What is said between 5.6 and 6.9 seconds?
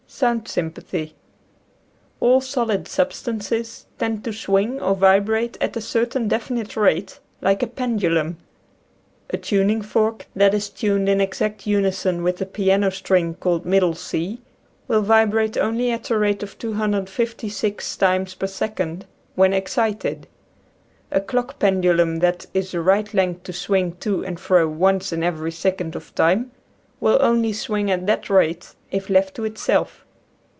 at a certain definite